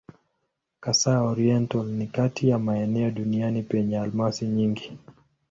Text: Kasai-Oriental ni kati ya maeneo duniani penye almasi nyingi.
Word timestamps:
Kasai-Oriental 0.79 1.85
ni 1.87 2.07
kati 2.07 2.49
ya 2.49 2.59
maeneo 2.59 3.11
duniani 3.11 3.61
penye 3.63 3.99
almasi 3.99 4.45
nyingi. 4.45 4.97